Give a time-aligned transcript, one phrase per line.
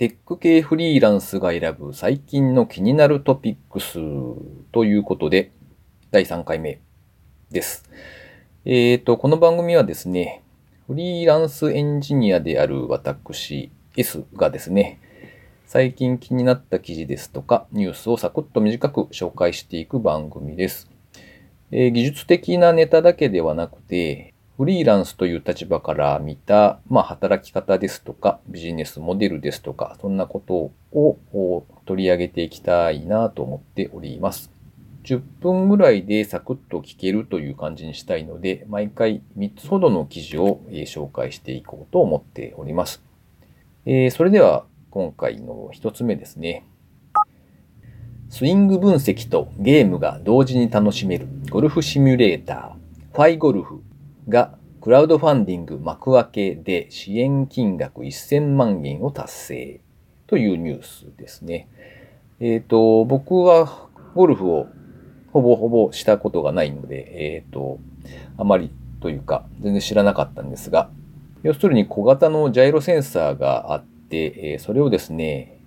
[0.00, 3.98] テック系フリーランスが選ぶ最近の気になるトピックス
[4.72, 5.52] ということで、
[6.10, 6.80] 第3回目
[7.50, 7.84] です。
[8.64, 10.42] えっ、ー、と、この番組はですね、
[10.86, 14.98] フリーランスエンジニアである私 S がですね、
[15.66, 20.88] 最近気になった記事ですとか、ニュースをサクッと短く紹介していく番組です。
[21.72, 24.29] え、技術的なネタだけではなくて、
[24.60, 34.52] フリーランスという立場から見た、まあ、働き方ですとか、ビジネスモデルですとか、そんなことを取り上げていきたいなと思っております。
[35.04, 43.02] 10分ぐらいでサクッと聞けるという感じにしたいので、毎回3つほどの記事を紹介していこうと思っております。
[43.86, 46.66] えー、それでは今回の1つ目ですね。
[48.28, 53.82] スイング分析とゲームが同時に楽しめるゴルフシミュレーター、ファイゴルフ
[54.30, 59.80] がクラウドファンディング幕開けで支援金額1000万円を達成
[60.26, 61.68] というニュースですね。
[62.40, 64.68] えっ、ー、と、僕はゴルフを
[65.32, 67.78] ほぼほぼしたことがないので、えっ、ー、と、
[68.38, 70.90] あまりというか全然知らなかったんですが、
[71.42, 75.60] 要するに小型のジャイロセンサーがあって、えそれをですね、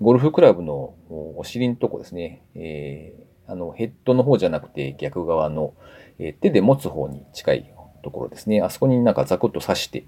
[0.00, 0.94] ゴルフクラブの
[1.36, 5.74] お尻のとこですね、えー、あのヘッドの方じゃなくて逆側の、
[6.18, 7.72] え、手で持つ方に近い
[8.02, 8.60] ところですね。
[8.60, 10.04] あそこになんかザクッと刺して、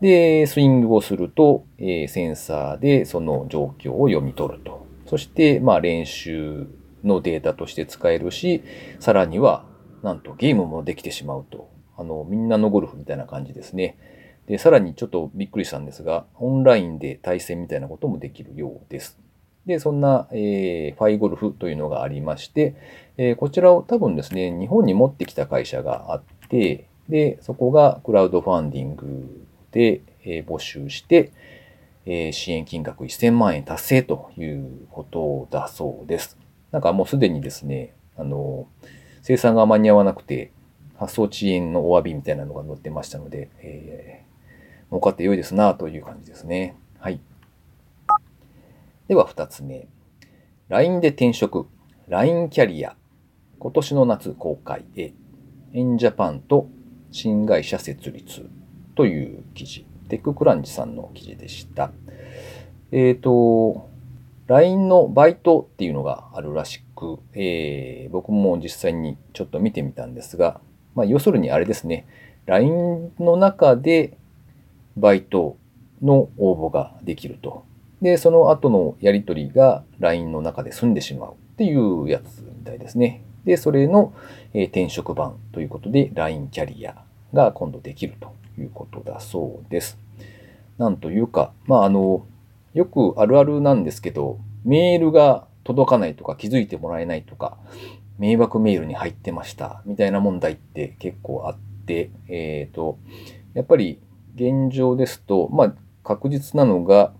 [0.00, 4.86] で、スイングをすると、えー、センサーでその状況を読み取ると。
[5.06, 6.66] そして、まあ練習
[7.04, 8.62] のデータとして使えるし、
[8.98, 9.64] さらには、
[10.02, 11.70] なんとゲームもできてしまうと。
[11.96, 13.96] あの、みんなのゴルフみたいな感じですね。
[14.46, 19.18] で、さらにちょっとびっくりしたんですが、オンラインで対戦みたいなこともできるようです。
[19.66, 22.74] で、そんな、えー、ファイゴルフというのがありまして、
[23.16, 31.32] えー、こちらを多分ですね、日本に持ってきた会社があって、で、そこがクラウドファンディングで、え、募集して、
[32.06, 36.38] え、支援金額1000万円達成ということだそうです。
[36.70, 38.66] なんかもうすでにですね、あの、
[39.22, 40.50] 生産が間に合わなくて、
[40.96, 44.24] 発送遅延のお詫びみたいなのが載ってましたので、え
[44.92, 46.76] 儲かって良いですなという感じですね。
[46.98, 47.18] はい。
[49.08, 49.88] では2つ目。
[50.68, 51.66] LINE で転職。
[52.08, 52.94] LINE キャリア。
[53.58, 55.14] 今年の夏公開へ。
[55.72, 56.68] エンジャパンと
[57.12, 58.48] 新会社設立
[58.96, 59.86] という記事。
[60.08, 61.92] テッククランチさんの記事でした。
[62.90, 63.88] えっ、ー、と、
[64.48, 70.60] LINE のバイトっていうのがあるらしく、えー、僕も実際にちょっと見てみたんですが、
[70.94, 72.06] まあ、要するにあれですね。
[72.46, 74.16] LINE の中で
[74.96, 75.56] バイト
[76.02, 77.64] の応募ができると。
[78.02, 83.22] で、その後のやり取りが LINE の中で済んでしまうっていうやつみたいですね。
[83.44, 84.12] で、それの、
[84.54, 86.94] え転職版ということで LINE キャリア
[87.32, 89.98] が今度できるということだそうです。
[90.78, 92.26] なんというか、まあ、あの、
[92.74, 97.56] よくあるあるなんですけど、メールが届かないとか気づいてもらえないとか、
[98.18, 102.98] 迷惑メールに入ってましたみたいな問題って結構あって、えっ、ー、と、
[103.54, 104.00] やっぱり
[104.34, 107.12] 現状ですと、まあ、確実なのが、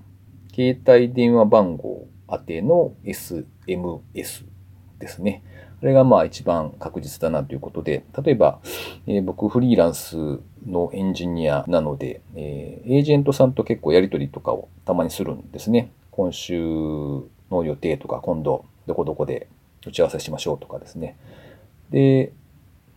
[0.54, 4.44] 携帯電話番号宛ての SMS
[4.98, 5.42] ですね。
[5.82, 8.60] あれがまあ一番確実だなということで、例えば、
[9.06, 15.90] えー、僕フリーランスのエンジニアなので、えー、エージェントさんと結構やり取りとかをたまにするんですね。
[16.12, 16.62] 今週
[17.50, 19.48] の予定とか、今度どこどこで
[19.84, 21.16] 打ち合わせしましょうとかですね。
[21.90, 22.32] で、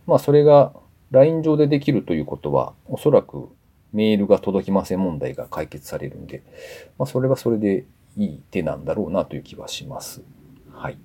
[0.06, 0.72] まあそれが
[1.10, 3.48] LINE 上でできるということは、おそらく
[3.92, 6.42] メールが届きません問題が解決されるんで、
[6.98, 7.84] まあ、それはそれで
[8.16, 10.22] いい手なんだろうなという気はします。
[10.72, 10.98] はい。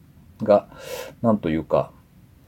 [0.44, 0.68] が、
[1.22, 1.92] なんというか、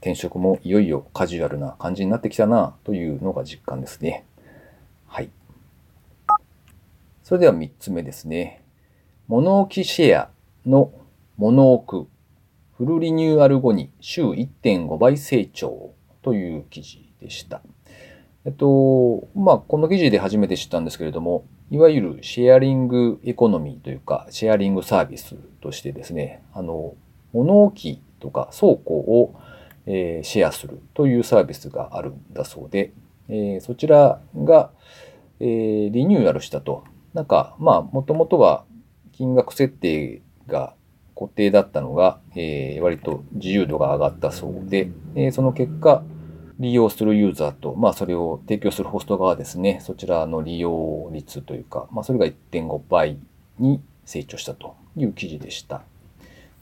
[0.00, 4.26] 転職もいよいよカジュアルな感じになってきたなというのが実感ですね。
[5.06, 5.30] はい。
[7.22, 8.62] それでは3つ目ですね。
[9.28, 10.30] 物置シェア
[10.66, 10.92] の
[11.38, 12.06] 物置。
[12.76, 17.62] フルリニューアル後に週1.5倍成長という記事でした。
[18.44, 26.94] えっと、まあ、この記事で初めて知ったんですけれども、いわゆるシェアリングエコノミーというか、シェアリングサービスとしてですね、あの、
[27.34, 29.34] 物置とか倉庫を、
[29.86, 32.92] え、シェアするというサービスがあるんだそうで、
[33.28, 34.70] え、そちらが、
[35.40, 35.44] え、
[35.90, 36.84] リニューアルしたと。
[37.12, 38.64] なんか、まあ、もともとは
[39.12, 40.74] 金額設定が
[41.14, 46.02] 固定だったのが、えー、割と自由度が上がったそうで、えー、その結果、
[46.58, 53.18] 利用するユーザーと、まあそれを提供するホスト側ですね、そちらの利用率というか、まあそれが1.5倍
[53.58, 55.82] に成長したという記事でした。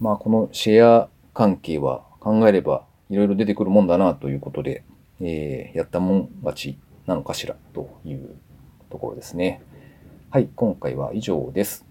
[0.01, 4.85] まあこのシェア関係は考えればいろいろ出てくるもんだなということで、
[5.21, 8.37] えー、やったもん勝ちなのかしらという
[8.91, 9.63] ところですね。
[10.31, 11.85] はい、今回は以上です。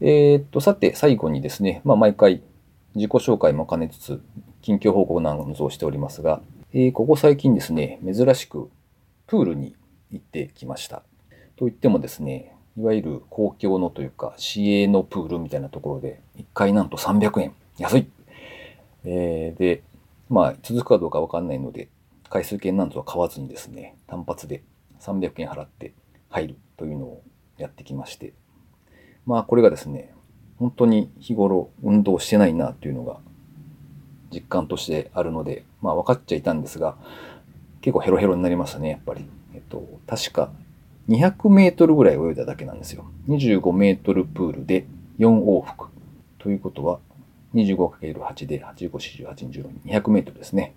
[0.00, 2.42] えー、っと、さて、最後にですね、まあ、毎回
[2.94, 4.22] 自己紹介も兼ねつつ、
[4.60, 6.42] 近況報告なんぞをしておりますが、
[6.72, 8.70] えー、ここ最近ですね、珍しく
[9.26, 9.74] プールに
[10.10, 11.02] 行ってきました。
[11.56, 17.54] といってもですね、いわゆる公共のというか、市営のプールみたいなところで、1回なんと300円。
[17.78, 18.10] 安い
[19.04, 19.82] えー、で、
[20.28, 21.88] まあ、続くかどうかわかんないので、
[22.28, 24.62] 回数券なんぞは買わずにですね、単発で
[25.00, 25.94] 300円払って
[26.28, 27.22] 入るというのを
[27.56, 28.32] やってきまして、
[29.24, 30.12] まあ、これがですね、
[30.58, 33.18] 本当に日頃運動してないなというのが
[34.32, 36.96] 実感としてあるので、まあ分かっちゃいたんですが、
[37.80, 39.24] 結構ヘロヘロになりましたね、やっぱり。
[39.54, 40.50] えっと、確か
[41.08, 43.06] 200メートルぐらい泳いだだけなんですよ。
[43.28, 44.86] 25メートルプールで
[45.18, 45.86] 4往復。
[46.38, 46.98] ということは、
[47.54, 48.90] 25×8 で85、
[49.24, 50.74] 48、26、200メートルですね。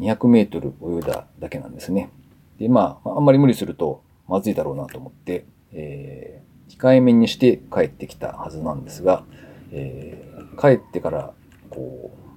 [0.00, 2.10] 200メートル泳いだだけなんですね。
[2.58, 9.24] で、まあ、あんまり無理するとまずいだろうなと思って、えー、控えめにして帰ってきたはずなんですが、
[9.72, 11.32] えー、帰ってから、
[11.68, 12.29] こう、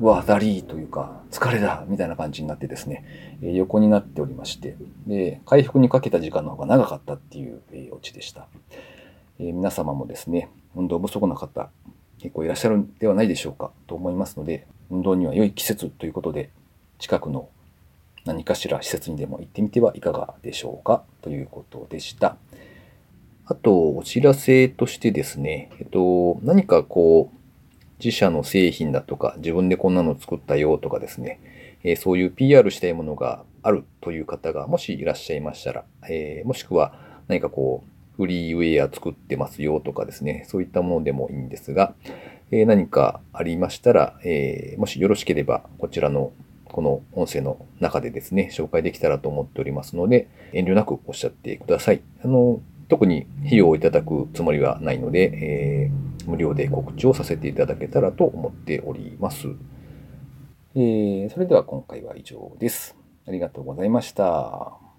[0.00, 3.04] うわ、だりーというか、疲れだみたいな感じになってですね、
[3.42, 4.74] え、横になっておりまして、
[5.06, 8.46] で、回復にかけた時間の方が長かったっていう、えー、オチでした。
[9.38, 11.68] え、皆様もですね、運動不足な方、
[12.18, 16.48] 結構いらっしゃるんではないでしょうかと思いますので、運動には良い季節ということで、
[16.98, 17.50] 近くの
[18.24, 22.38] 何かしら施設にでも行ってみてはいかがでしょうかということでした。
[23.44, 27.39] あと、お知らせとしてですね、えっと、何かこう、
[28.02, 31.40] 自社の製品だとか、自分でこんなの作ったよとかですね、
[31.84, 36.94] え、そういう PR したいものがあるという方がもしいらっしゃいましたら、え、もしくは
[37.28, 41.94] 何かこう、フリーウェア作ってますよとかですね、そういったものでもいいんですが、
[42.50, 46.32] え何かありましたら、えもしよろしければ、こちらの
[46.64, 52.02] この音声の中でですね、紹介できたらと思っておりますので、遠慮なくおっしゃってください。
[52.22, 59.48] あの、特に費用をいただくつもりはないので、えー、無料で告知をさせていただけたらと思っております。
[60.74, 62.96] えー、それでは今回は以上です。
[63.26, 64.89] ありがとうございました。